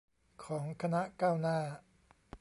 [0.43, 1.59] ของคณะก้าวหน้า